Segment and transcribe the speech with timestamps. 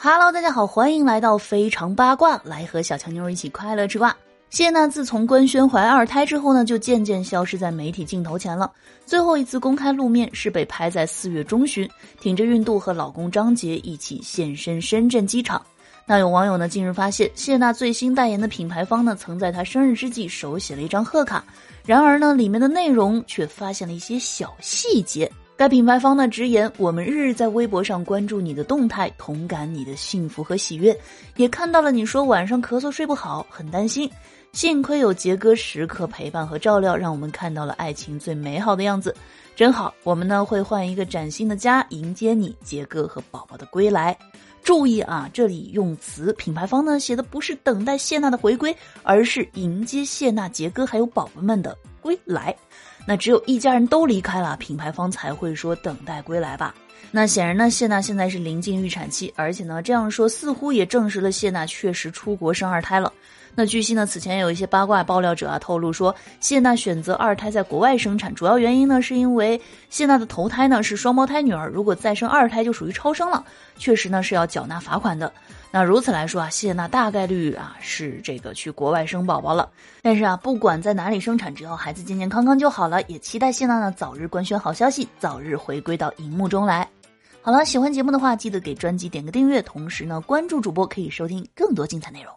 [0.00, 4.16] Hello，大家好，欢迎来到非常八卦，来和小强妞一起快乐吃瓜。
[4.48, 8.70] 谢娜自从官宣怀二胎之后呢，就渐渐消失在媒体镜头前了。
[9.04, 11.90] 最后一次公开露面是被拍在四月中旬，
[12.20, 15.60] 挺着孕肚和老公张杰一起现身深圳机场。
[16.06, 21.42] 那有网友呢，近日发现谢娜最新代言的品牌方呢，曾在她生日之际手写了一张贺卡，
[21.84, 25.28] 然而呢，里面的内容却发现了一些小细节。
[25.58, 30.96] 该品牌方呢直言：“我们日日在微博上关注你的动态，同感你的幸福和喜悦，
[31.34, 34.08] 也看到了你说晚上咳嗽睡不好，很担心。
[34.52, 39.12] 幸亏有杰哥时刻陪伴和照料，让我们看到了爱情最美好的样子，
[39.56, 39.92] 真好。
[40.04, 44.16] 我们呢会换一个崭新的家迎接你，杰哥和宝宝的归来。
[44.62, 48.72] 注意啊，这里用词品牌方呢写的不是等待谢娜的回归，
[49.02, 52.54] 而是迎接谢娜、杰哥还有宝宝们的归来。”
[53.06, 56.74] 那只有一家人都离开了，品牌方才会说等待归来吧。
[57.10, 63.10] 那显然呢，谢娜现在是临近预产期，而且呢这样说似乎也证实了谢娜确实出国生二胎了。
[63.54, 73.42] 那据悉呢，此前有一些八卦爆料者啊透露说，谢娜选择二胎在国外生产，主要原因呢是因为谢娜的头胎呢是双胞胎女儿，如果再生二胎就属于超生了，
[73.78, 75.32] 确实呢是要缴纳罚款的。
[75.70, 79.70] 那如此来说啊，谢娜大概率啊是这个去国外生宝宝了。
[80.00, 83.02] 但是啊，不管在哪里生产，只要孩子健健康康就好了。
[83.02, 86.88] 也期待谢娜呢早日官宣好消息，早日回归到荧幕中来。
[87.42, 92.32] 好了，喜欢节目的话，记得给专辑点个订阅，同时呢关注主播，可以收听更多精彩内容。